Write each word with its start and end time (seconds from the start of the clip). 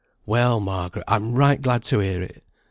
"Well, 0.25 0.59
Margaret, 0.59 1.03
I'm 1.07 1.35
right 1.35 1.61
glad 1.61 1.83
to 1.83 1.99
hear 1.99 2.23
it." 2.23 2.43